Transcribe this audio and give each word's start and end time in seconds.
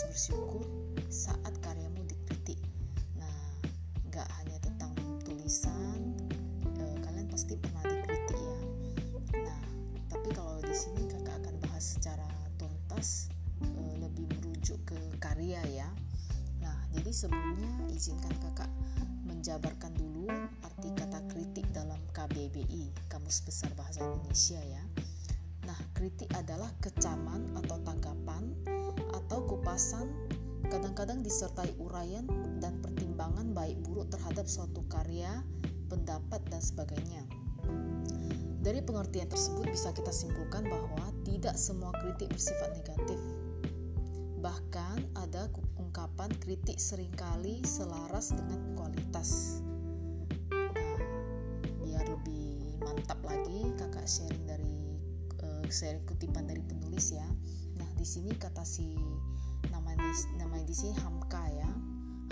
harus 0.00 0.16
bersyukur 0.16 0.64
saat 1.12 1.52
karyamu 1.60 2.00
dikritik 2.08 2.56
nah 3.20 3.36
nggak 4.08 4.24
hanya 4.40 4.56
tentang 4.64 4.96
tulisan 5.20 6.16
e, 6.72 6.84
kalian 7.04 7.28
pasti 7.28 7.60
pernah 7.60 7.84
dikritik 7.84 8.40
ya. 8.40 8.56
Nah 9.44 9.60
tapi 10.08 10.32
kalau 10.32 10.56
di 10.64 10.72
sini 10.72 11.04
kakak 11.04 11.44
akan 11.44 11.54
bahas 11.68 11.84
secara 11.84 12.24
tuntas 12.56 13.28
e, 13.60 13.68
lebih 14.00 14.24
merujuk 14.40 14.80
ke 14.88 14.96
karya 15.20 15.60
ya. 15.68 15.92
Nah 16.64 16.80
jadi 16.96 17.12
sebelumnya 17.12 17.92
izinkan 17.92 18.32
kakak 18.40 18.72
menjabarkan 19.28 19.92
dulu 20.00 20.32
arti 20.64 20.96
kata 20.96 21.28
kritik 21.28 21.68
dalam 21.76 22.00
KBBI 22.16 23.12
Kamus 23.12 23.44
Besar 23.44 23.68
Bahasa 23.76 24.00
Indonesia 24.00 24.64
ya. 24.64 24.80
Nah, 25.70 25.76
kritik 25.94 26.32
adalah 26.34 26.66
kecaman 26.80 27.52
atau 27.62 27.78
tanggapan 27.84 28.50
kupasan 29.50 30.06
kadang-kadang 30.70 31.26
disertai 31.26 31.74
uraian 31.82 32.22
dan 32.62 32.78
pertimbangan 32.78 33.50
baik 33.50 33.74
buruk 33.82 34.06
terhadap 34.14 34.46
suatu 34.46 34.86
karya, 34.86 35.42
pendapat, 35.90 36.38
dan 36.46 36.62
sebagainya. 36.62 37.26
Dari 38.62 38.78
pengertian 38.78 39.26
tersebut 39.26 39.66
bisa 39.66 39.90
kita 39.90 40.14
simpulkan 40.14 40.70
bahwa 40.70 41.10
tidak 41.26 41.58
semua 41.58 41.90
kritik 41.98 42.30
bersifat 42.30 42.70
negatif. 42.78 43.18
Bahkan 44.38 45.18
ada 45.18 45.50
ungkapan 45.82 46.30
kritik 46.38 46.78
sering 46.78 47.10
kali 47.18 47.58
selaras 47.66 48.30
dengan 48.30 48.78
kualitas. 48.78 49.58
Nah, 50.54 51.02
biar 51.82 52.06
lebih 52.06 52.78
mantap 52.78 53.18
lagi 53.26 53.74
kakak 53.74 54.06
sharing 54.06 54.46
dari 54.46 54.70
share 55.70 56.02
kutipan 56.04 56.50
dari 56.50 56.60
penulis 56.66 57.14
ya. 57.14 57.26
Nah, 57.78 57.86
di 57.94 58.02
sini 58.02 58.34
kata 58.34 58.66
si 58.66 58.98
namanya 60.40 60.66
di 60.66 60.74
sini 60.74 60.92
Hamka 60.98 61.44
ya. 61.52 61.70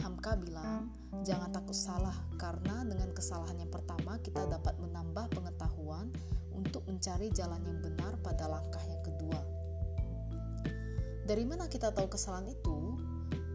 Hamka 0.03 0.35
bilang, 0.41 0.91
"Jangan 1.23 1.51
takut 1.53 1.77
salah 1.77 2.15
karena 2.41 2.83
dengan 2.87 3.13
kesalahan 3.15 3.61
yang 3.61 3.71
pertama 3.71 4.17
kita 4.25 4.47
dapat 4.47 4.75
menambah 4.83 5.31
pengetahuan 5.31 6.11
untuk 6.55 6.83
mencari 6.91 7.31
jalan 7.31 7.63
yang 7.63 7.79
benar 7.79 8.19
pada 8.25 8.51
langkah 8.51 8.83
yang 8.89 9.03
kedua." 9.07 9.41
Dari 11.29 11.45
mana 11.45 11.69
kita 11.69 11.93
tahu 11.93 12.09
kesalahan 12.09 12.51
itu? 12.51 12.99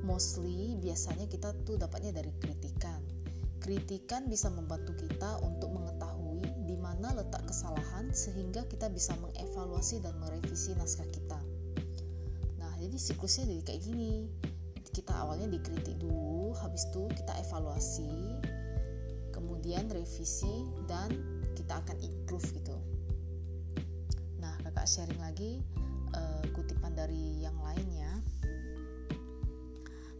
Mostly 0.05 0.77
biasanya 0.79 1.27
kita 1.27 1.51
tuh 1.67 1.75
dapatnya 1.81 2.15
dari 2.15 2.31
kritikan. 2.39 3.01
Kritikan 3.59 4.31
bisa 4.31 4.47
membantu 4.47 4.95
kita 4.95 5.41
untuk 5.43 5.73
mengetahui 5.75 6.47
di 6.63 6.79
mana 6.79 7.11
letak 7.11 7.43
kesalahan 7.51 8.13
sehingga 8.15 8.63
kita 8.71 8.87
bisa 8.87 9.17
mengevaluasi 9.19 9.99
dan 9.99 10.15
merevisi 10.21 10.71
naskah 10.79 11.07
kita. 11.11 11.42
Jadi 12.93 13.09
siklusnya 13.09 13.49
jadi 13.49 13.63
kayak 13.65 13.81
gini. 13.89 14.29
Kita 14.93 15.25
awalnya 15.25 15.49
dikritik 15.49 15.97
dulu, 15.97 16.53
habis 16.61 16.85
itu 16.93 17.09
kita 17.09 17.33
evaluasi, 17.41 18.37
kemudian 19.33 19.89
revisi 19.89 20.69
dan 20.85 21.09
kita 21.57 21.81
akan 21.81 21.97
improve 22.05 22.45
gitu. 22.53 22.77
Nah, 24.37 24.53
kakak 24.61 24.85
sharing 24.85 25.17
lagi 25.17 25.65
uh, 26.13 26.45
kutipan 26.53 26.93
dari 26.93 27.41
yang 27.41 27.57
lainnya. 27.65 28.13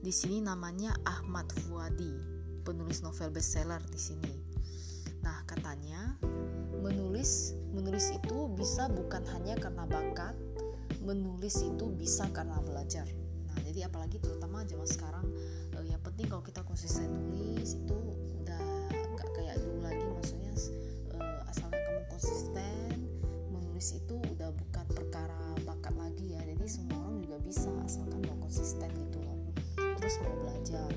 Di 0.01 0.09
sini 0.09 0.41
namanya 0.41 0.97
Ahmad 1.05 1.53
Fuadi, 1.53 2.17
penulis 2.66 3.05
novel 3.05 3.29
bestseller 3.29 3.85
di 3.85 4.01
sini. 4.01 4.33
Nah, 5.21 5.45
katanya 5.45 6.17
menulis 6.81 7.53
menulis 7.69 8.09
itu 8.17 8.50
bisa 8.57 8.90
bukan 8.90 9.22
hanya 9.29 9.61
karena 9.61 9.85
bakat 9.85 10.34
menulis 11.03 11.59
itu 11.62 11.86
bisa 11.94 12.25
karena 12.31 12.58
belajar. 12.64 13.06
Nah 13.52 13.58
jadi 13.68 13.91
apalagi 13.91 14.18
terutama 14.18 14.64
zaman 14.64 14.88
sekarang 14.88 15.28
eh, 15.75 15.86
yang 15.91 16.02
penting 16.02 16.31
kalau 16.31 16.41
kita 16.41 16.64
konsisten 16.64 17.12
nulis 17.12 17.75
itu 17.75 17.97
udah 18.41 18.64
nggak 18.90 19.30
kayak 19.36 19.56
dulu 19.59 19.80
lagi. 19.84 20.03
Maksudnya 20.08 20.53
eh, 21.19 21.40
asalkan 21.52 21.80
kamu 21.84 22.03
konsisten 22.08 22.96
menulis 23.52 23.88
itu 24.00 24.16
udah 24.18 24.50
bukan 24.56 24.86
perkara 24.96 25.44
bakat 25.68 25.94
lagi 26.00 26.34
ya. 26.34 26.41
Jadi 26.41 26.66
semua 26.66 26.97
orang 27.03 27.20
juga 27.20 27.38
bisa 27.44 27.70
asalkan 27.84 28.20
mau 28.24 28.38
konsisten 28.40 28.90
gitu 28.96 29.20
loh. 29.22 29.38
Terus 30.00 30.16
mau 30.24 30.35
belajar 30.40 30.90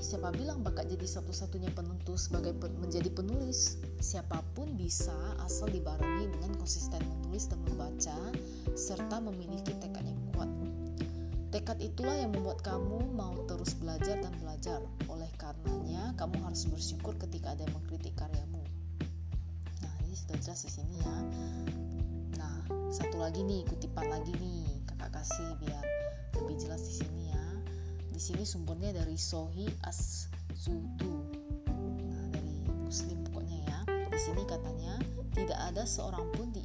siapa 0.00 0.32
bilang 0.32 0.64
bakat 0.64 0.88
jadi 0.88 1.04
satu-satunya 1.04 1.76
penentu 1.76 2.16
sebagai 2.16 2.56
pen 2.56 2.72
menjadi 2.80 3.12
penulis? 3.12 3.76
Siapa 4.00 4.40
pun 4.56 4.72
bisa 4.74 5.12
asal 5.44 5.68
dibarengi 5.68 6.32
dengan 6.32 6.56
konsisten 6.56 7.04
menulis 7.04 7.52
dan 7.52 7.60
membaca 7.68 8.16
serta 8.72 9.20
memiliki 9.20 9.76
tekad 9.76 10.08
yang 10.08 10.20
kuat. 10.32 10.48
Tekad 11.52 11.78
itulah 11.84 12.16
yang 12.16 12.32
membuat 12.32 12.64
kamu 12.64 13.12
mau 13.12 13.36
terus 13.44 13.76
belajar 13.76 14.16
dan 14.24 14.32
belajar. 14.40 14.80
Oleh 15.12 15.28
karenanya, 15.36 16.16
kamu 16.16 16.40
harus 16.48 16.64
bersyukur 16.64 17.12
ketika 17.20 17.52
ada 17.52 17.68
yang 17.68 17.76
mengkritik 17.76 18.16
karyamu. 18.16 18.64
Nah, 19.84 19.94
ini 20.08 20.16
sudah 20.16 20.38
jelas 20.40 20.64
di 20.64 20.70
sini 20.72 20.96
ya. 20.96 21.16
Nah, 22.40 22.56
satu 22.88 23.20
lagi 23.20 23.44
nih, 23.44 23.68
kutipan 23.68 24.08
lagi 24.08 24.32
nih, 24.40 24.80
kakak 24.88 25.20
kasih 25.20 25.60
biar 25.60 25.84
lebih 26.40 26.56
jelas 26.56 26.80
di 26.86 26.94
sini 27.04 27.22
ya 27.28 27.29
di 28.20 28.36
sini 28.36 28.44
sumbernya 28.44 28.92
dari 28.92 29.16
Sohi 29.16 29.64
as 29.88 30.28
Zudu 30.52 31.24
nah, 32.04 32.24
dari 32.28 32.52
Muslim 32.84 33.24
pokoknya 33.24 33.58
ya. 33.64 33.78
Di 34.12 34.20
sini 34.20 34.44
katanya 34.44 35.00
tidak 35.32 35.56
ada 35.56 35.88
seorang 35.88 36.28
pun 36.36 36.52
di, 36.52 36.60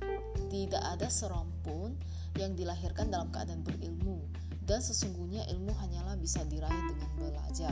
tidak 0.51 0.83
ada 0.83 1.07
seorang 1.07 1.47
pun 1.63 1.95
yang 2.35 2.59
dilahirkan 2.59 3.07
dalam 3.07 3.31
keadaan 3.31 3.63
berilmu. 3.63 4.27
Dan 4.67 4.83
sesungguhnya 4.83 5.47
ilmu 5.55 5.71
hanyalah 5.79 6.19
bisa 6.19 6.43
diraih 6.43 6.75
dengan 6.91 7.07
belajar. 7.16 7.72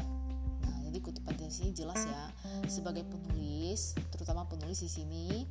Nah 0.63 0.79
jadi 0.87 1.03
kutipan 1.03 1.35
di 1.35 1.51
sini 1.51 1.75
jelas 1.75 2.07
ya. 2.07 2.31
Sebagai 2.71 3.03
penulis 3.03 3.99
terutama 4.15 4.47
penulis 4.47 4.79
di 4.79 4.87
sini 4.87 5.43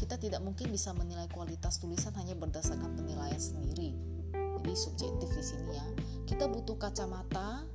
kita 0.00 0.16
tidak 0.16 0.40
mungkin 0.40 0.72
bisa 0.72 0.96
menilai 0.96 1.28
kualitas 1.28 1.76
tulisan 1.84 2.16
hanya 2.16 2.32
berdasarkan 2.32 2.96
penilaian 2.96 3.36
sendiri. 3.36 3.92
Jadi 4.32 4.72
subjektif 4.72 5.28
di 5.36 5.44
sini 5.44 5.76
ya. 5.76 5.84
Kita 6.24 6.48
butuh 6.48 6.80
kacamata 6.80 7.73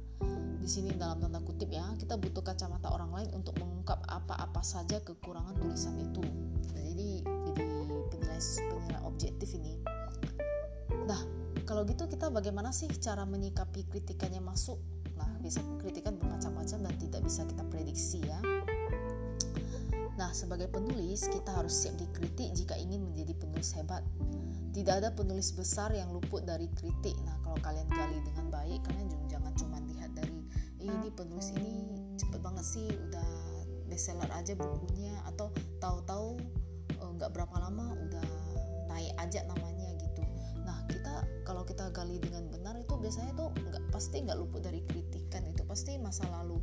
sini 0.69 0.93
dalam 0.93 1.17
tanda 1.17 1.41
kutip 1.41 1.73
ya 1.73 1.81
kita 1.97 2.13
butuh 2.13 2.45
kacamata 2.45 2.93
orang 2.93 3.09
lain 3.09 3.29
untuk 3.33 3.57
mengungkap 3.57 4.05
apa-apa 4.05 4.61
saja 4.61 5.01
kekurangan 5.01 5.57
tulisan 5.57 5.97
itu 5.97 6.21
nah, 6.77 6.81
jadi 6.85 7.25
jadi 7.25 7.63
penilai 8.13 8.39
penilai 8.69 9.01
objektif 9.01 9.49
ini 9.57 9.81
nah 11.09 11.17
kalau 11.65 11.81
gitu 11.89 12.05
kita 12.05 12.29
bagaimana 12.29 12.69
sih 12.69 12.85
cara 13.01 13.25
menyikapi 13.25 13.89
kritikannya 13.89 14.45
masuk 14.45 14.77
nah 15.17 15.27
bisa 15.41 15.65
kritikan 15.81 16.13
bermacam-macam 16.21 16.85
dan 16.85 16.95
tidak 17.01 17.21
bisa 17.25 17.41
kita 17.49 17.65
prediksi 17.65 18.21
ya 18.21 18.37
Nah, 20.19 20.35
sebagai 20.35 20.67
penulis, 20.67 21.31
kita 21.31 21.55
harus 21.55 21.71
siap 21.71 21.95
dikritik 21.95 22.51
jika 22.51 22.75
ingin 22.75 23.07
menjadi 23.07 23.39
penulis 23.39 23.71
hebat. 23.79 24.03
Tidak 24.75 24.99
ada 24.99 25.15
penulis 25.15 25.55
besar 25.55 25.95
yang 25.95 26.11
luput 26.11 26.43
dari 26.43 26.67
kritik. 26.75 27.15
Nah, 27.23 27.39
kalau 27.39 27.55
kalian 27.63 27.87
gali 27.87 28.19
dengan 28.27 28.51
baik, 28.51 28.83
kalian 28.83 29.07
jangan 29.31 29.55
cuma 29.55 29.79
ini 30.79 31.11
penulis 31.11 31.51
ini 31.55 31.95
cepet 32.15 32.39
banget 32.39 32.65
sih 32.65 32.87
udah 32.87 33.29
bestseller 33.91 34.29
aja 34.31 34.55
bukunya 34.55 35.11
atau 35.27 35.51
tahu-tahu 35.83 36.39
eh, 36.95 37.11
nggak 37.19 37.29
-tahu, 37.31 37.35
berapa 37.35 37.55
lama 37.59 37.95
udah 37.99 38.27
naik 38.89 39.13
aja 39.21 39.45
namanya 39.45 39.87
gitu. 40.01 40.23
Nah, 40.65 40.83
kita 40.89 41.23
kalau 41.45 41.63
kita 41.63 41.93
gali 41.93 42.17
dengan 42.17 42.49
benar 42.49 42.75
itu 42.77 42.93
biasanya 42.97 43.37
tuh 43.37 43.49
nggak 43.53 43.83
pasti 43.93 44.21
nggak 44.25 44.37
luput 44.37 44.61
dari 44.65 44.81
kritikan 44.85 45.45
itu 45.45 45.61
pasti 45.65 45.97
masa 45.97 46.25
lalu 46.29 46.61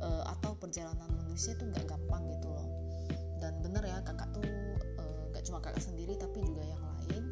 uh, 0.00 0.24
atau 0.36 0.56
perjalanan 0.56 1.08
manusia 1.16 1.56
itu 1.56 1.64
nggak 1.64 1.88
gampang 1.88 2.24
gitu 2.36 2.48
loh 2.52 2.68
dan 3.40 3.56
bener 3.60 3.84
ya 3.84 4.00
kakak 4.04 4.28
tuh 4.32 4.44
nggak 5.32 5.42
uh, 5.42 5.46
cuma 5.46 5.58
kakak 5.60 5.84
sendiri 5.84 6.16
tapi 6.16 6.44
juga 6.44 6.64
yang 6.64 6.82
lain 6.84 7.22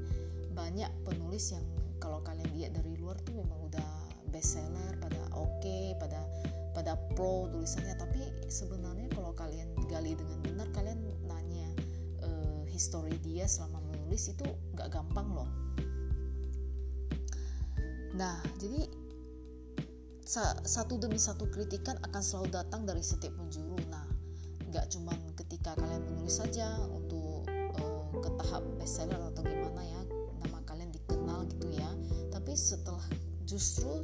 banyak 0.52 0.90
penulis 1.04 1.52
yang 1.52 1.64
kalau 2.00 2.20
kalian 2.20 2.48
lihat 2.56 2.72
dari 2.76 2.96
luar 3.00 3.16
tuh 3.24 3.36
memang 3.36 3.58
udah 3.68 3.90
bestseller 4.34 4.98
pada 4.98 5.22
oke 5.38 5.62
okay, 5.62 5.94
pada 6.02 6.26
pada 6.74 6.98
pro 7.14 7.46
tulisannya. 7.54 7.94
Tapi 7.94 8.50
sebenarnya 8.50 9.06
kalau 9.14 9.30
kalian 9.30 9.70
gali 9.86 10.18
dengan 10.18 10.42
benar 10.42 10.66
kalian 10.74 10.98
nanya 11.30 11.70
uh, 12.26 12.66
history 12.66 13.14
dia 13.22 13.46
selama 13.46 13.78
menulis 13.94 14.34
itu 14.34 14.42
nggak 14.74 14.90
gampang 14.90 15.30
loh. 15.30 15.46
Nah 18.18 18.42
jadi 18.58 18.90
satu 20.64 20.98
demi 20.98 21.20
satu 21.20 21.46
kritikan 21.52 21.94
akan 22.02 22.22
selalu 22.24 22.48
datang 22.58 22.82
dari 22.82 23.06
setiap 23.06 23.38
penjuru. 23.38 23.78
Nah 23.86 24.02
nggak 24.66 24.90
cuma 24.90 25.14
ketika 25.38 25.78
kalian 25.78 26.02
menulis 26.10 26.42
saja 26.42 26.74
untuk 26.90 27.46
uh, 27.78 28.02
ke 28.18 28.30
tahap 28.42 28.66
bestseller 28.82 29.22
atau 29.30 29.46
gimana 29.46 29.78
ya 29.86 30.02
nama 30.42 30.58
kalian 30.66 30.90
dikenal 30.90 31.46
gitu 31.54 31.70
ya. 31.70 31.86
Tapi 32.34 32.58
setelah 32.58 33.04
justru 33.46 34.02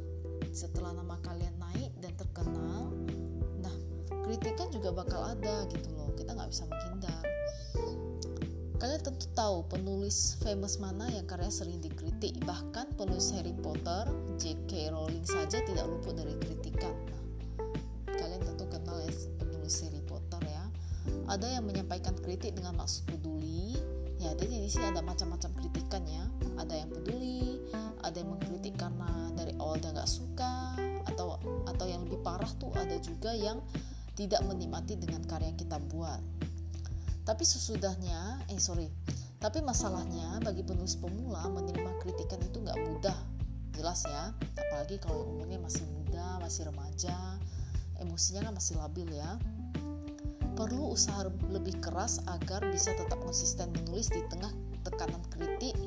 setelah 0.49 0.97
nama 0.97 1.21
kalian 1.21 1.53
naik 1.61 1.93
dan 2.01 2.13
terkenal 2.17 2.89
nah 3.61 3.75
kritikan 4.25 4.73
juga 4.73 4.89
bakal 4.89 5.21
ada 5.21 5.69
gitu 5.69 5.93
loh 5.93 6.09
kita 6.17 6.33
nggak 6.33 6.49
bisa 6.49 6.65
menghindar 6.65 7.21
Kalian 8.81 8.97
tentu 8.97 9.29
tahu 9.37 9.61
penulis 9.69 10.41
famous 10.41 10.81
mana 10.81 11.05
yang 11.13 11.29
karya 11.29 11.53
sering 11.53 11.77
dikritik. 11.85 12.33
Bahkan 12.41 12.97
penulis 12.97 13.29
Harry 13.37 13.53
Potter, 13.53 14.09
J.K. 14.41 14.89
Rowling 14.89 15.21
saja 15.21 15.61
tidak 15.61 15.85
luput 15.85 16.17
dari 16.17 16.33
kritikan. 16.41 16.89
Nah, 18.09 18.17
kalian 18.17 18.41
tentu 18.41 18.65
kenal 18.73 18.97
ya 19.05 19.13
penulis 19.37 19.85
Harry 19.85 20.01
Potter 20.01 20.41
ya. 20.49 20.65
Ada 21.29 21.61
yang 21.61 21.69
menyampaikan 21.69 22.17
kritik 22.25 22.57
dengan 22.57 22.73
maksud 22.81 23.05
peduli. 23.05 23.77
Ya, 24.17 24.33
jadi 24.33 24.49
di 24.49 24.65
sini 24.65 24.89
ada 24.89 25.05
macam-macam 25.05 25.61
kritikan 25.61 26.01
ya. 26.09 26.25
Ada 26.61 26.85
yang 26.85 26.89
peduli, 26.93 27.57
ada 28.05 28.15
yang 28.21 28.37
mengkritik 28.37 28.77
karena 28.77 29.33
dari 29.33 29.57
awal 29.57 29.81
dia 29.81 29.89
nggak 29.89 30.09
suka, 30.09 30.77
atau 31.09 31.41
atau 31.65 31.85
yang 31.89 32.05
lebih 32.05 32.21
parah 32.21 32.49
tuh 32.61 32.69
ada 32.77 32.95
juga 33.01 33.33
yang 33.33 33.57
tidak 34.13 34.45
menikmati 34.45 34.93
dengan 34.95 35.25
karya 35.25 35.49
yang 35.49 35.57
kita 35.57 35.81
buat 35.89 36.21
tapi 37.21 37.45
sesudahnya, 37.45 38.49
eh 38.49 38.57
sorry, 38.57 38.89
tapi 39.37 39.61
masalahnya 39.61 40.41
bagi 40.41 40.65
penulis 40.65 40.97
pemula 40.97 41.45
menerima 41.53 42.01
kritikan 42.01 42.41
itu 42.41 42.65
nggak 42.65 42.79
mudah, 42.81 43.17
jelas 43.77 44.01
ya. 44.09 44.33
Apalagi 44.57 44.97
kalau 44.97 45.29
umurnya 45.29 45.61
masih 45.61 45.85
muda, 45.85 46.41
masih 46.41 46.65
remaja, 46.73 47.37
emosinya 48.01 48.49
kan 48.49 48.53
masih 48.57 48.73
labil 48.81 49.05
ya. 49.13 49.37
Perlu 50.57 50.97
usaha 50.97 51.29
lebih 51.53 51.77
keras 51.77 52.25
agar 52.25 52.65
bisa 52.73 52.93
tetap 52.97 53.21
konsisten 53.21 53.69
menulis 53.69 54.09
di 54.09 54.25
tengah 54.25 54.49
tekanan 54.81 55.21
kritik. 55.29 55.77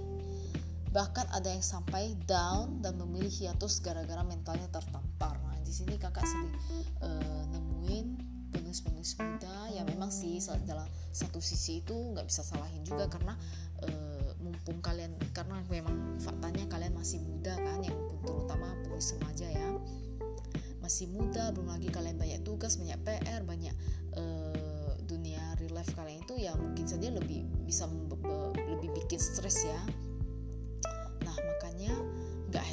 Bahkan 0.95 1.35
ada 1.35 1.51
yang 1.51 1.65
sampai 1.67 2.15
down 2.23 2.79
dan 2.79 2.95
memilih 3.03 3.35
hiatus 3.35 3.83
gara-gara 3.83 4.23
mentalnya 4.23 4.71
tertampar. 4.71 5.35
Nah, 5.43 5.59
di 5.67 5.75
sini 5.75 5.99
kakak 5.99 6.23
sering 6.23 6.55
uh, 7.03 7.43
nemuin 7.51 8.35
penulis-penulis 8.55 9.19
muda 9.19 9.67
ya 9.75 9.83
memang 9.83 10.15
sih 10.15 10.39
dalam 10.63 10.87
satu 11.11 11.43
sisi 11.43 11.83
itu 11.83 11.95
nggak 12.15 12.31
bisa 12.31 12.47
salahin 12.47 12.87
juga 12.87 13.11
karena 13.11 13.35
e, 13.83 13.91
mumpung 14.39 14.79
kalian 14.79 15.11
karena 15.35 15.59
memang 15.67 16.23
faktanya 16.23 16.63
kalian 16.71 16.95
masih 16.95 17.19
muda 17.19 17.59
kan 17.59 17.83
yang 17.83 17.99
terutama 18.23 18.71
penulis 18.87 19.11
remaja 19.19 19.51
ya 19.51 19.69
masih 20.79 21.11
muda 21.11 21.51
belum 21.51 21.75
lagi 21.75 21.91
kalian 21.91 22.15
banyak 22.15 22.41
tugas 22.47 22.79
banyak 22.79 22.99
PR 23.03 23.43
banyak 23.43 23.75
e, 24.15 24.23
dunia 25.03 25.43
real 25.59 25.75
life 25.75 25.91
kalian 25.99 26.23
itu 26.23 26.35
ya 26.39 26.55
mungkin 26.55 26.87
saja 26.87 27.11
lebih 27.11 27.43
bisa 27.67 27.91
lebih 28.71 28.91
bikin 29.03 29.19
stres 29.19 29.67
ya 29.67 29.81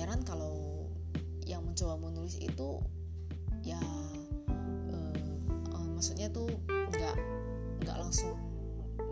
heran 0.02 0.26
kalau 0.26 0.90
yang 1.46 1.62
mencoba 1.62 2.02
menulis 2.02 2.42
itu 2.42 2.82
ya 3.62 3.78
maksudnya 6.02 6.34
tuh 6.34 6.50
nggak 6.66 7.16
nggak 7.86 7.98
langsung 8.02 8.34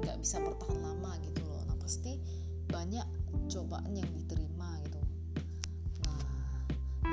nggak 0.02 0.18
bisa 0.26 0.42
bertahan 0.42 0.82
lama 0.82 1.22
gitu 1.22 1.46
loh. 1.46 1.62
Nah 1.70 1.78
pasti 1.78 2.18
banyak 2.66 3.06
cobaan 3.46 3.94
yang 3.94 4.10
diterima 4.18 4.82
gitu. 4.82 4.98
Nah 6.02 6.22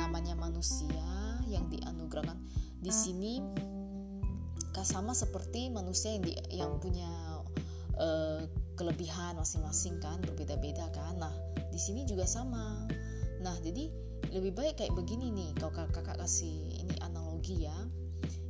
namanya 0.00 0.32
manusia 0.32 1.04
yang 1.44 1.68
dianugerahkan. 1.68 2.40
Di 2.80 2.88
sini 2.88 3.44
sama 4.80 5.12
seperti 5.12 5.68
manusia 5.68 6.16
yang 6.16 6.24
di, 6.24 6.32
yang 6.56 6.72
punya 6.80 7.12
uh, 8.00 8.48
kelebihan 8.80 9.36
masing-masing 9.36 10.00
kan 10.00 10.24
berbeda-beda 10.24 10.88
kan. 10.88 11.20
Nah 11.20 11.36
di 11.68 11.76
sini 11.76 12.08
juga 12.08 12.24
sama 12.24 12.88
nah 13.46 13.54
jadi 13.62 13.86
lebih 14.34 14.58
baik 14.58 14.82
kayak 14.82 14.90
begini 14.98 15.30
nih 15.30 15.54
kalau 15.54 15.70
kakak 15.70 16.18
kasih 16.18 16.82
ini 16.82 16.98
analogi 16.98 17.62
ya 17.62 17.78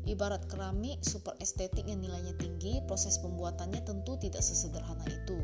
Ibarat 0.06 0.46
keramik 0.46 1.02
super 1.02 1.34
estetik 1.42 1.82
yang 1.90 1.98
nilainya 1.98 2.30
tinggi, 2.38 2.78
proses 2.86 3.18
pembuatannya 3.18 3.82
tentu 3.82 4.14
tidak 4.22 4.38
sesederhana 4.38 5.02
itu. 5.10 5.34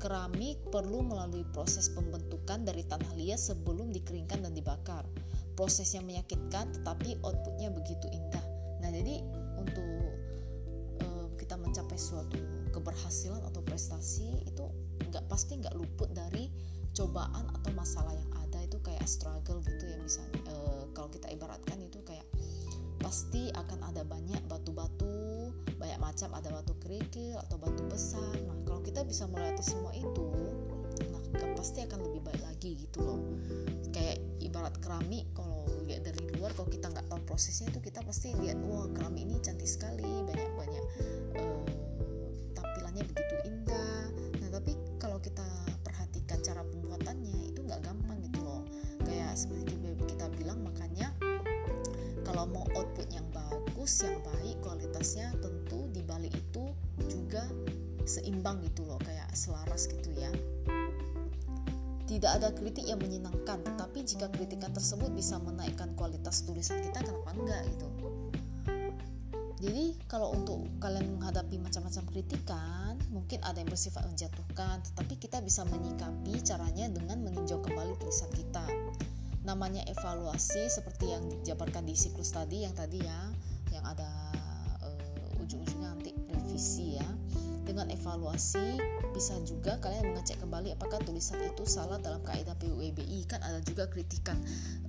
Keramik 0.00 0.56
perlu 0.72 1.04
melalui 1.04 1.44
proses 1.52 1.92
pembentukan 1.92 2.64
dari 2.64 2.80
tanah 2.88 3.12
liat 3.12 3.36
sebelum 3.36 3.92
dikeringkan 3.92 4.40
dan 4.40 4.56
dibakar. 4.56 5.04
Proses 5.52 5.92
yang 5.92 6.08
menyakitkan 6.08 6.80
tetapi 6.80 7.20
outputnya 7.20 7.68
begitu 7.68 8.08
indah. 8.08 8.40
Nah 8.80 8.88
jadi 8.88 9.20
untuk 9.60 9.84
uh, 11.04 11.28
kita 11.36 11.60
mencapai 11.60 12.00
suatu 12.00 12.40
keberhasilan 12.72 13.44
atau 13.52 13.60
prestasi 13.60 14.48
itu 14.48 14.64
nggak 15.12 15.28
pasti 15.28 15.60
nggak 15.60 15.76
luput 15.76 16.08
dari 16.16 16.48
cobaan 16.96 17.52
atau 17.52 17.68
masalah 17.76 18.16
yang 18.16 18.32
ada 18.32 18.39
kayak 18.84 19.04
struggle 19.06 19.60
gitu 19.64 19.84
ya 19.88 19.96
misalnya 20.00 20.40
uh, 20.50 20.84
kalau 20.96 21.08
kita 21.12 21.28
ibaratkan 21.32 21.78
itu 21.80 22.00
kayak 22.04 22.24
pasti 23.00 23.48
akan 23.56 23.80
ada 23.88 24.04
banyak 24.04 24.40
batu-batu 24.44 25.50
banyak 25.80 25.96
macam 25.96 26.28
ada 26.36 26.52
batu 26.52 26.76
kerikil 26.84 27.40
atau 27.48 27.56
batu 27.56 27.80
besar. 27.88 28.36
Nah 28.44 28.60
kalau 28.68 28.84
kita 28.84 29.00
bisa 29.08 29.24
melewati 29.24 29.64
semua 29.64 29.96
itu 29.96 30.28
nah 31.40 31.48
pasti 31.56 31.80
akan 31.80 32.04
lebih 32.04 32.20
baik 32.20 32.42
lagi 32.44 32.76
gitu 32.84 33.00
loh. 33.00 33.20
Kayak 33.88 34.20
ibarat 34.44 34.76
keramik 34.84 35.24
kalau 35.32 35.64
lihat 35.88 36.04
dari 36.04 36.20
luar 36.36 36.52
kalau 36.52 36.68
kita 36.68 36.92
nggak 36.92 37.08
tahu 37.08 37.20
prosesnya 37.24 37.72
itu 37.72 37.80
kita 37.80 38.04
pasti 38.04 38.36
lihat 38.36 38.60
wah 38.68 38.84
keramik 38.92 39.24
ini 39.24 39.40
cantik 39.40 39.66
sekali 39.66 40.04
banyak 40.28 40.52
banyak 40.54 40.84
uh, 41.40 41.64
tampilannya 42.52 43.04
begitu 43.08 43.36
indah 43.48 43.79
seperti 49.40 49.80
kita 50.04 50.28
bilang 50.36 50.60
makanya 50.60 51.16
kalau 52.28 52.44
mau 52.44 52.68
output 52.76 53.08
yang 53.08 53.24
bagus 53.32 54.04
yang 54.04 54.20
baik 54.20 54.60
kualitasnya 54.60 55.32
tentu 55.40 55.88
di 55.96 56.04
balik 56.04 56.36
itu 56.36 56.76
juga 57.08 57.48
seimbang 58.04 58.60
gitu 58.68 58.84
loh 58.84 59.00
kayak 59.00 59.32
selaras 59.32 59.88
gitu 59.88 60.12
ya. 60.12 60.28
Tidak 62.04 62.26
ada 62.26 62.52
kritik 62.52 62.84
yang 62.84 63.00
menyenangkan 63.00 63.64
tetapi 63.64 64.02
jika 64.04 64.28
kritikan 64.28 64.74
tersebut 64.76 65.08
bisa 65.14 65.40
menaikkan 65.40 65.94
kualitas 65.96 66.42
tulisan 66.44 66.82
kita 66.84 67.00
kenapa 67.00 67.32
enggak 67.32 67.64
gitu? 67.72 67.88
Jadi 69.60 69.96
kalau 70.04 70.36
untuk 70.36 70.68
kalian 70.84 71.16
menghadapi 71.16 71.56
macam-macam 71.60 72.04
kritikan 72.12 72.96
mungkin 73.08 73.40
ada 73.40 73.60
yang 73.62 73.70
bersifat 73.72 74.04
menjatuhkan 74.04 74.84
tetapi 74.92 75.14
kita 75.16 75.38
bisa 75.40 75.64
menyikapi 75.68 76.40
caranya 76.44 76.88
dengan 76.92 77.20
meninjau 77.24 77.60
kembali 77.62 77.96
tulisan 78.00 78.32
kita 78.32 78.64
namanya 79.40 79.80
evaluasi 79.88 80.68
seperti 80.68 81.16
yang 81.16 81.24
dijabarkan 81.24 81.88
di 81.88 81.96
siklus 81.96 82.28
tadi 82.32 82.68
yang 82.68 82.76
tadi 82.76 83.00
ya 83.00 83.20
yang 83.72 83.84
ada 83.88 84.10
uh, 84.84 85.40
ujung-ujungnya 85.40 85.96
nanti 85.96 86.12
revisi 86.28 87.00
ya. 87.00 87.08
Dengan 87.64 87.86
evaluasi 87.86 88.82
bisa 89.14 89.38
juga 89.46 89.78
kalian 89.78 90.10
mengecek 90.10 90.42
kembali 90.42 90.74
apakah 90.74 90.98
tulisan 91.06 91.38
itu 91.38 91.62
salah 91.62 92.02
dalam 92.02 92.18
kaidah 92.26 92.58
PUEBI 92.58 93.30
kan 93.30 93.38
ada 93.46 93.62
juga 93.62 93.86
kritikan 93.86 94.34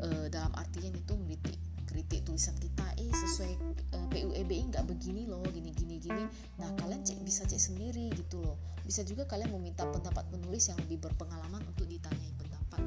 uh, 0.02 0.26
dalam 0.34 0.50
artian 0.58 0.90
itu 0.90 1.14
kritik 1.14 1.62
kritik 1.86 2.24
tulisan 2.26 2.56
kita 2.58 2.88
eh 2.98 3.12
sesuai 3.12 3.54
uh, 3.94 3.98
eh, 4.02 4.06
PUEBI 4.10 4.74
nggak 4.74 4.86
begini 4.90 5.30
loh 5.30 5.46
gini 5.46 5.72
gini 5.78 6.02
gini. 6.02 6.26
Nah 6.58 6.74
kalian 6.82 7.06
cek 7.06 7.22
bisa 7.22 7.46
cek 7.46 7.62
sendiri 7.62 8.10
gitu 8.18 8.42
loh. 8.42 8.58
Bisa 8.82 9.06
juga 9.06 9.30
kalian 9.30 9.54
meminta 9.54 9.86
pendapat 9.86 10.26
penulis 10.34 10.66
yang 10.66 10.82
lebih 10.82 11.06
berpengalaman 11.06 11.62
untuk 11.70 11.86
ditanyai 11.86 12.34
pendapat 12.34 12.82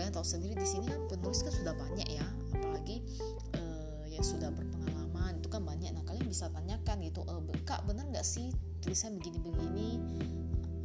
kalian 0.00 0.16
tahu 0.16 0.24
sendiri 0.24 0.56
di 0.56 0.64
sini 0.64 0.88
kan 0.88 0.96
penulis 1.12 1.44
kan 1.44 1.52
sudah 1.52 1.76
banyak 1.76 2.08
ya. 2.08 2.24
Apalagi 2.56 3.04
uh, 3.52 4.00
yang 4.08 4.24
sudah 4.24 4.48
berpengalaman 4.48 5.36
itu 5.36 5.52
kan 5.52 5.60
banyak. 5.60 5.92
Nah 5.92 6.00
kalian 6.08 6.24
bisa 6.24 6.48
tanyakan 6.48 7.04
gitu 7.04 7.20
uh, 7.28 7.44
kak 7.68 7.84
benar 7.84 8.08
nggak 8.08 8.24
sih 8.24 8.48
tulisan 8.80 9.20
begini-begini? 9.20 10.00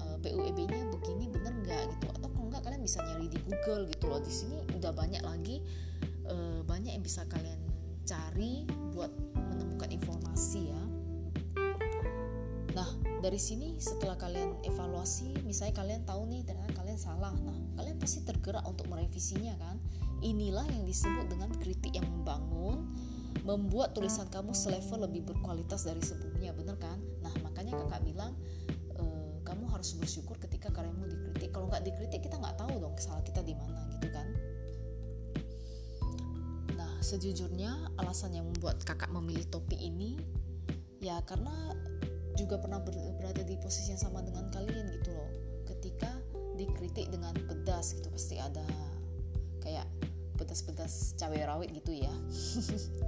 Uh, 0.03 0.19
eh, 0.19 0.35
PUEB-nya 0.35 0.91
begini 0.91 1.31
benar 1.31 1.55
nggak? 1.63 1.95
Gitu. 1.95 2.05
Atau 2.11 2.27
kalau 2.27 2.51
nggak 2.51 2.67
kalian 2.67 2.83
bisa 2.83 2.99
nyari 3.07 3.31
di 3.31 3.39
Google 3.47 3.87
gitu 3.87 4.05
loh. 4.11 4.19
Di 4.19 4.33
sini 4.35 4.59
udah 4.75 4.91
banyak 4.91 5.23
lagi 5.23 5.63
uh, 6.27 6.59
banyak 6.67 6.91
yang 6.99 7.03
bisa 7.07 7.23
kalian 7.31 7.63
cari 8.03 8.67
buat 8.91 9.15
menemukan 9.31 9.95
informasi 9.95 10.75
ya. 10.75 10.83
Nah 12.75 12.89
dari 13.23 13.39
sini 13.39 13.79
setelah 13.79 14.19
kalian 14.19 14.59
evaluasi 14.67 15.39
misalnya 15.47 15.79
kalian 15.79 16.03
tahu 16.03 16.27
nih 16.27 16.43
ternyata 16.43 16.84
kalian 16.95 17.11
salah. 17.11 17.35
Nah 17.43 17.57
kalian 17.75 17.99
pasti 17.99 18.23
tergerak 18.23 18.63
untuk 18.63 18.87
merevisinya 18.87 19.51
kan? 19.59 19.75
Inilah 20.23 20.63
yang 20.71 20.87
disebut 20.87 21.27
dengan 21.27 21.51
kritik 21.59 21.91
yang 21.91 22.07
membangun 22.07 22.87
membuat 23.43 23.91
tulisan 23.91 24.31
kamu 24.31 24.55
selevel 24.55 25.03
lebih 25.03 25.27
berkualitas 25.27 25.83
dari 25.83 25.99
sebelumnya 25.99 26.55
bener 26.55 26.79
kan? 26.79 26.95
Nah 27.19 27.35
makanya 27.43 27.75
kakak 27.83 28.01
bilang 28.07 28.31
e, 28.95 29.03
kamu 29.43 29.67
harus 29.75 29.91
bersyukur 29.99 30.39
ketika 30.39 30.71
karyamu 30.71 31.03
dikritik. 31.11 31.51
Kalau 31.51 31.67
nggak 31.67 31.83
dikritik 31.83 32.23
kita 32.23 32.39
nggak 32.39 32.55
tahu 32.55 32.79
dong 32.79 32.95
kesalahan 32.95 33.27
kita 33.27 33.43
di 33.43 33.53
mana 33.59 33.81
gitu 33.91 34.07
kan? 34.15 34.27
Nah 36.79 36.95
sejujurnya 37.03 37.99
alasan 37.99 38.39
yang 38.39 38.47
membuat 38.47 38.79
kakak 38.87 39.11
memilih 39.11 39.43
topik 39.51 39.83
ini 39.83 40.15
ya 41.03 41.19
karena 41.27 41.75
juga 42.39 42.55
pernah 42.55 42.79
berada 43.19 43.43
di 43.43 43.59
posisi 43.59 43.91
yang 43.91 43.99
sama 43.99 44.23
dengan 44.23 44.47
kalian 44.47 44.95
gitu 44.95 45.11
loh 45.11 45.44
dikritik 46.55 47.11
dengan 47.11 47.35
pedas 47.45 47.93
gitu 47.93 48.07
pasti 48.09 48.39
ada 48.39 48.63
kayak 49.61 49.85
pedas-pedas 50.35 51.15
cabai 51.15 51.43
rawit 51.47 51.71
gitu 51.71 51.95
ya. 51.95 52.11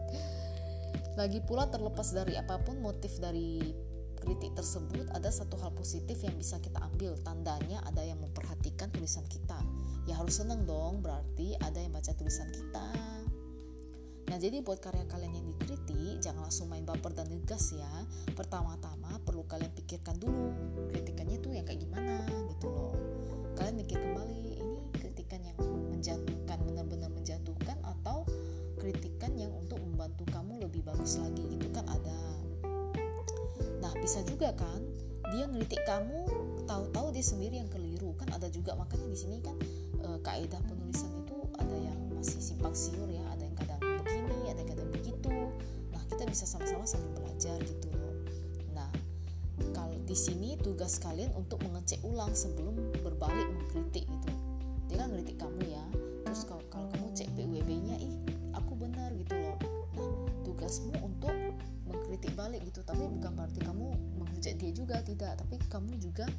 Lagi 1.20 1.42
pula 1.44 1.68
terlepas 1.68 2.14
dari 2.14 2.38
apa 2.40 2.62
pun 2.62 2.80
motif 2.80 3.20
dari 3.20 3.74
kritik 4.18 4.58
tersebut 4.58 5.08
ada 5.14 5.30
satu 5.30 5.56
hal 5.62 5.72
positif 5.76 6.20
yang 6.24 6.34
bisa 6.40 6.58
kita 6.64 6.82
ambil. 6.82 7.14
Tandanya 7.22 7.84
ada 7.86 8.02
yang 8.02 8.18
memperhatikan 8.24 8.90
tulisan 8.90 9.26
kita. 9.30 9.60
Ya 10.08 10.18
harus 10.18 10.40
seneng 10.40 10.64
dong 10.64 11.04
berarti 11.04 11.54
ada 11.60 11.78
yang 11.78 11.94
baca 11.94 12.16
tulisan 12.16 12.48
kita. 12.50 12.88
Nah 14.28 14.36
jadi 14.36 14.60
buat 14.60 14.84
karya 14.84 15.08
kalian 15.08 15.40
yang 15.40 15.48
dikritik 15.56 16.20
jangan 16.20 16.48
langsung 16.48 16.68
main 16.68 16.84
baper 16.84 17.16
dan 17.16 17.28
ngegas 17.32 17.76
ya. 17.76 17.92
Pertama-tama 18.36 19.20
perlu 19.24 19.44
kalian 19.48 19.72
pikirkan 19.74 20.20
dulu 20.20 20.52
kritikannya 20.92 21.38
tuh 21.40 21.52
yang 21.56 21.66
kayak 21.68 21.82
gimana 21.84 22.24
gitu 22.52 22.68
loh 22.72 22.96
Kalian 23.58 23.76
mikir 23.82 23.98
kembali. 23.98 24.62
Ini 24.62 24.80
kritikan 25.02 25.42
yang 25.42 25.58
menjatuhkan 25.90 26.58
benar-benar 26.62 27.10
menjatuhkan 27.10 27.78
atau 27.82 28.22
kritikan 28.78 29.34
yang 29.34 29.50
untuk 29.58 29.82
membantu 29.82 30.30
kamu 30.30 30.62
lebih 30.62 30.86
bagus 30.86 31.18
lagi 31.18 31.42
gitu 31.58 31.68
kan? 31.74 31.82
Ada. 31.90 32.20
Nah 33.82 33.92
bisa 33.98 34.22
juga 34.30 34.54
kan 34.54 34.78
dia 35.34 35.44
ngeritik 35.50 35.82
kamu 35.84 36.30
tahu-tahu 36.70 37.10
dia 37.10 37.26
sendiri 37.26 37.58
yang 37.58 37.70
keliru. 37.74 38.14
Kan 38.22 38.30
ada 38.30 38.46
juga 38.54 38.78
makanya 38.78 39.10
di 39.10 39.18
sini 39.18 39.42
kan 39.42 39.58
e, 40.06 40.10
kaidah 40.22 40.62
penulisan 40.70 41.10
itu 41.26 41.38
ada 41.58 41.76
yang 41.76 41.98
masih 42.14 42.38
simpang 42.38 42.78
siur 42.78 43.10
ya. 43.10 43.26
Ada 43.34 43.44
yang 43.50 43.58
kadang 43.58 43.82
begini 44.06 44.54
ada 44.54 44.62
yang 44.62 44.70
kadang 44.70 44.90
begitu. 44.94 45.34
Nah 45.90 46.02
kita 46.14 46.24
bisa 46.30 46.46
sama-sama 46.46 46.86
saling 46.86 47.10
belajar 47.18 47.58
gitu. 47.66 47.90
Loh 47.90 48.16
nah 48.78 48.88
kalau 49.74 49.98
di 50.06 50.14
sini 50.14 50.54
tugas 50.62 51.02
kalian 51.02 51.34
untuk 51.34 51.58
mengecek 51.66 51.98
ulang 52.06 52.32
sebelum 52.38 52.78
berbalik 53.18 53.50
mengkritik 53.50 54.06
gitu. 54.06 54.30
Dia 54.86 54.96
kan 55.02 55.10
ngeritik 55.10 55.38
kamu 55.42 55.62
ya. 55.66 55.86
Terus 56.22 56.46
kalau, 56.46 56.62
kalau 56.70 56.88
kamu 56.94 57.08
cek 57.18 57.30
PUBB 57.34 57.70
nya 57.90 57.98
ih 57.98 58.14
aku 58.54 58.78
benar 58.78 59.10
gitu 59.18 59.34
loh. 59.34 59.58
Nah 59.98 60.10
tugasmu 60.46 60.94
untuk 61.02 61.34
mengkritik 61.90 62.38
balik 62.38 62.62
gitu. 62.70 62.86
Tapi 62.86 63.02
bukan 63.10 63.34
berarti 63.34 63.60
kamu 63.66 63.86
menghujat 64.22 64.56
dia 64.62 64.70
juga 64.70 65.02
tidak. 65.02 65.34
Tapi 65.42 65.58
kamu 65.66 65.98
juga 65.98 66.30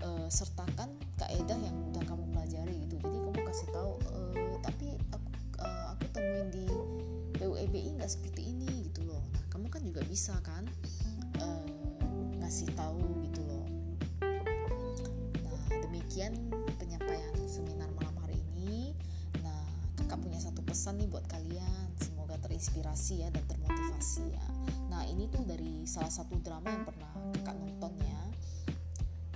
uh, 0.00 0.26
sertakan 0.32 0.96
kaidah 1.20 1.60
yang 1.60 1.76
udah 1.92 2.02
kamu 2.08 2.24
pelajari 2.32 2.74
gitu. 2.88 2.96
Jadi 3.04 3.18
kamu 3.20 3.40
kasih 3.44 3.68
tahu 3.76 3.92
uh, 4.16 4.56
tapi 4.64 4.96
aku, 5.12 5.28
uh, 5.60 5.92
aku 5.92 6.04
temuin 6.16 6.48
di 6.48 6.66
PUEBI 7.36 8.00
nggak 8.00 8.08
seperti 8.08 8.48
ini 8.48 8.88
gitu 8.88 9.04
loh. 9.04 9.20
Nah 9.28 9.44
kamu 9.52 9.68
kan 9.68 9.84
juga 9.84 10.00
bisa 10.08 10.32
kan 10.40 10.64
uh, 11.44 11.68
ngasih 12.40 12.72
tahu 12.72 13.28
gitu 13.28 13.44
loh 13.44 13.53
demikian 16.14 16.46
penyampaian 16.78 17.34
seminar 17.42 17.90
malam 17.90 18.14
hari 18.22 18.38
ini. 18.54 18.94
Nah 19.42 19.66
kakak 19.98 20.22
punya 20.22 20.38
satu 20.38 20.62
pesan 20.62 21.02
nih 21.02 21.10
buat 21.10 21.26
kalian. 21.26 21.90
Semoga 21.98 22.38
terinspirasi 22.38 23.26
ya 23.26 23.34
dan 23.34 23.42
termotivasi 23.50 24.22
ya. 24.30 24.46
Nah 24.94 25.02
ini 25.10 25.26
tuh 25.26 25.42
dari 25.42 25.82
salah 25.90 26.14
satu 26.14 26.38
drama 26.38 26.70
yang 26.70 26.86
pernah 26.86 27.10
kakak 27.34 27.58
nonton 27.58 27.98
ya. 28.06 28.22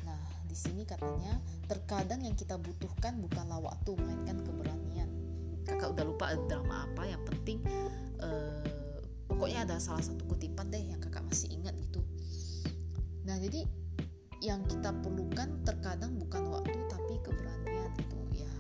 Nah 0.06 0.22
di 0.46 0.54
sini 0.54 0.86
katanya 0.86 1.42
terkadang 1.66 2.22
yang 2.22 2.38
kita 2.38 2.54
butuhkan 2.54 3.18
bukanlah 3.26 3.58
waktu 3.58 3.98
melainkan 3.98 4.38
keberanian. 4.46 5.10
Kakak 5.66 5.98
udah 5.98 6.04
lupa 6.06 6.30
drama 6.46 6.86
apa 6.86 7.10
yang 7.10 7.22
penting 7.26 7.58
uh, 8.22 8.62
pokoknya 9.26 9.66
ada 9.66 9.82
salah 9.82 10.06
satu 10.06 10.22
kutipan 10.30 10.70
deh 10.70 10.78
yang 10.78 11.02
kakak 11.02 11.26
masih 11.26 11.50
ingat 11.50 11.74
gitu. 11.74 12.06
Nah 13.26 13.34
jadi 13.42 13.66
yang 14.48 14.64
kita 14.64 14.96
perlukan 15.04 15.60
terkadang 15.60 16.16
bukan 16.16 16.48
waktu 16.48 16.80
tapi 16.88 17.20
keberanian 17.20 17.92
itu 18.00 18.18
ya. 18.32 18.52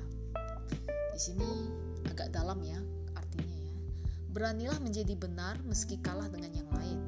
Di 1.16 1.20
sini 1.20 1.72
agak 2.12 2.28
dalam 2.28 2.60
ya 2.60 2.76
artinya 3.16 3.56
ya. 3.56 3.72
Beranilah 4.28 4.76
menjadi 4.84 5.16
benar 5.16 5.56
meski 5.64 5.96
kalah 6.04 6.28
dengan 6.28 6.52
yang 6.52 6.68
lain. 6.76 7.00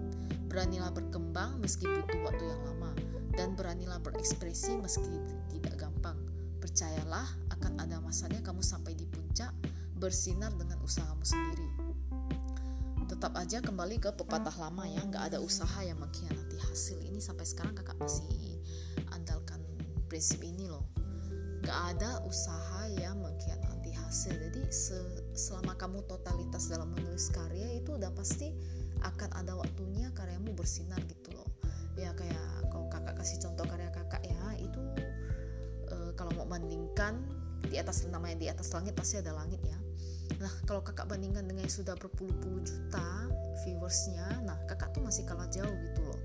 Beranilah 0.49 0.89
berkembang 0.97 1.61
meski 1.61 1.85
butuh 1.85 2.25
waktu 2.25 2.45
yang 2.49 2.63
lama. 2.65 2.97
Dan 3.37 3.53
beranilah 3.53 4.01
berekspresi 4.01 4.81
meski 4.81 5.21
tidak 5.53 5.77
gampang. 5.77 6.17
Percayalah 6.65 7.29
akan 7.53 7.85
ada 7.85 8.01
masanya 8.01 8.41
kamu 8.41 8.65
sampai 8.65 8.97
di 8.97 9.05
puncak 9.05 9.53
bersinar 10.01 10.57
dengan 10.57 10.81
usahamu 10.81 11.21
sendiri 11.21 11.80
tetap 13.21 13.37
aja 13.37 13.61
kembali 13.61 14.01
ke 14.01 14.17
pepatah 14.17 14.57
lama 14.57 14.89
ya. 14.89 15.05
Nggak 15.05 15.29
ada 15.29 15.45
usaha 15.45 15.85
yang 15.85 16.01
mengkhianati 16.01 16.57
hasil 16.57 16.97
ini 17.05 17.21
sampai 17.21 17.45
sekarang 17.45 17.77
kakak 17.77 18.01
masih 18.01 18.25
andalkan 19.13 19.61
prinsip 20.09 20.41
ini 20.41 20.73
loh. 20.73 20.89
Nggak 21.61 21.79
ada 21.93 22.25
usaha 22.25 22.89
yang 22.89 23.21
mengkhianati 23.21 23.93
hasil. 23.93 24.33
Jadi 24.33 24.65
se 24.73 24.97
selama 25.37 25.77
kamu 25.77 26.01
totalitas 26.09 26.73
dalam 26.73 26.97
menulis 26.97 27.29
karya 27.29 27.77
itu 27.77 28.01
udah 28.01 28.09
pasti 28.17 28.57
akan 29.05 29.37
ada 29.37 29.53
waktunya 29.53 30.09
karyamu 30.17 30.57
bersinar 30.57 31.05
gitu 31.05 31.37
loh. 31.37 31.53
Ya 32.01 32.17
kayak 32.17 32.73
kalau 32.73 32.89
kakak 32.89 33.21
kasih 33.21 33.37
contoh 33.45 33.69
karya 33.69 33.93
kakak 33.93 34.25
ya 34.25 34.57
itu 34.57 34.81
e, 35.93 36.17
kalau 36.17 36.33
mau 36.41 36.49
bandingkan 36.49 37.21
di 37.69 37.77
atas 37.77 38.09
namanya 38.09 38.41
di 38.41 38.49
atas 38.49 38.73
langit 38.73 38.97
pasti 38.97 39.21
ada 39.21 39.37
langit 39.37 39.61
ya 39.61 39.77
Nah, 40.41 40.53
kalau 40.65 40.81
kakak 40.81 41.05
bandingkan 41.05 41.45
dengan 41.45 41.69
yang 41.69 41.73
sudah 41.73 41.93
berpuluh-puluh 42.01 42.65
juta 42.65 43.29
viewersnya, 43.61 44.41
nah 44.49 44.57
kakak 44.65 44.97
tuh 44.97 45.05
masih 45.05 45.29
kalah 45.29 45.45
jauh 45.53 45.77
gitu 45.85 46.01
loh. 46.01 46.21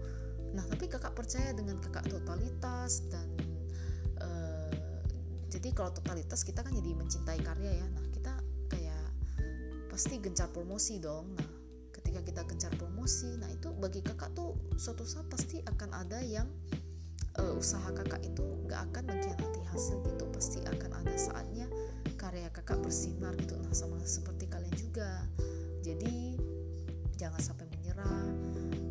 Nah, 0.55 0.63
tapi 0.72 0.88
kakak 0.88 1.12
percaya 1.12 1.51
dengan 1.51 1.75
kakak 1.84 2.07
totalitas 2.07 3.03
dan 3.12 3.27
uh, 4.24 4.72
jadi 5.51 5.75
kalau 5.75 5.91
totalitas 5.91 6.48
kita 6.48 6.63
kan 6.63 6.72
jadi 6.72 6.95
mencintai 6.95 7.43
karya 7.43 7.84
ya. 7.84 7.88
Nah, 7.91 8.05
kita 8.07 8.34
kayak 8.72 9.05
pasti 9.91 10.15
gencar 10.24 10.48
promosi 10.48 10.95
dong. 11.03 11.36
Nah, 11.36 11.50
ketika 11.91 12.24
kita 12.24 12.41
gencar 12.48 12.72
promosi, 12.79 13.36
nah 13.36 13.51
itu 13.51 13.67
bagi 13.75 14.00
kakak 14.00 14.31
tuh 14.31 14.55
suatu 14.79 15.03
saat 15.03 15.27
pasti 15.27 15.60
akan 15.60 15.91
ada 15.91 16.24
yang 16.24 16.48
uh, 17.36 17.51
usaha 17.60 17.91
kakak 17.91 18.24
itu 18.24 18.48
nggak 18.63 18.79
akan 18.79 19.12
mengkhianati 19.12 19.62
hasil 19.75 20.00
gitu. 20.07 20.24
Pasti 20.31 20.63
akan 20.63 21.03
ada 21.03 21.15
saatnya 21.19 21.67
karya 22.25 22.50
kakak 22.50 22.82
bersinar 22.82 23.38
gitu 23.38 23.53
nah 23.62 23.70
sama 23.70 24.01
seperti 24.01 24.50
kalian 24.50 24.74
juga. 24.74 25.29
Jadi 25.86 26.34
jangan 27.22 27.38
sampai 27.38 27.70
menyerah. 27.70 28.25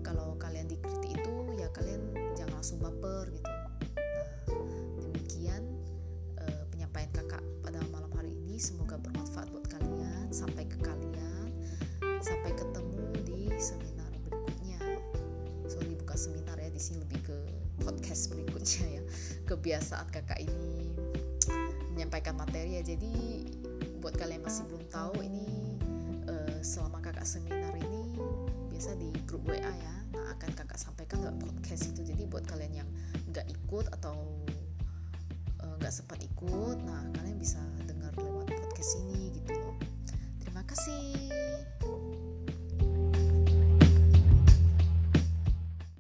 Kalau 0.07 0.39
kalian 0.39 0.71
dikritik 0.71 1.19
itu 1.19 1.35
ya 1.59 1.67
kalian 1.75 2.15
jangan 2.39 2.63
langsung 2.63 2.79
baper 2.79 3.35
gitu. 3.35 3.51
Nah 4.55 5.03
demikian 5.03 5.67
uh, 6.39 6.63
penyampaian 6.71 7.11
kakak 7.11 7.43
pada 7.67 7.83
malam 7.91 8.15
hari 8.15 8.39
ini. 8.39 8.55
Semoga 8.63 9.03
bermanfaat 9.03 9.51
buat 9.51 9.67
kalian. 9.67 10.31
Sampai 10.31 10.71
ke 10.71 10.79
kalian. 10.79 11.51
Sampai 12.23 12.55
ketemu 12.55 13.19
di 13.27 13.51
seminar 13.59 14.15
berikutnya. 14.31 14.79
Sorry 15.67 15.91
bukan 15.99 16.15
seminar 16.15 16.55
ya 16.63 16.71
di 16.71 16.79
sini 16.79 17.03
lebih 17.03 17.19
ke 17.27 17.37
podcast 17.83 18.31
berikutnya 18.31 19.03
ya. 19.03 19.03
Kebiasaan 19.51 20.07
kakak 20.15 20.39
ini 20.39 20.94
menyampaikan 21.95 22.35
materi 22.35 22.77
ya. 22.77 22.83
Jadi 22.83 23.47
buat 24.03 24.19
kalian 24.19 24.43
masih 24.43 24.67
belum 24.69 24.85
tahu 24.91 25.23
ini 25.23 25.79
uh, 26.29 26.59
selama 26.61 27.01
kakak 27.01 27.25
seminar 27.25 27.73
ini 27.79 28.19
biasa 28.69 28.99
di 28.99 29.09
grup 29.25 29.47
WA 29.47 29.63
ya. 29.63 29.95
Nah 30.13 30.35
akan 30.37 30.51
kakak 30.53 30.77
sampaikan 30.77 31.23
lewat 31.23 31.39
podcast 31.41 31.95
itu. 31.95 32.03
Jadi 32.03 32.27
buat 32.27 32.45
kalian 32.45 32.85
yang 32.85 32.89
nggak 33.31 33.47
ikut 33.49 33.87
atau 33.95 34.19
nggak 35.81 35.93
uh, 35.93 35.95
sempat 35.95 36.21
ikut 36.21 36.77
nah 36.85 37.01
kalian 37.17 37.39
bisa 37.41 37.63
dengar 37.89 38.13
lewat 38.19 38.51
podcast 38.51 39.01
ini 39.07 39.33
gitu 39.41 39.55
loh. 39.55 39.79
Terima 40.43 40.67
kasih 40.67 41.31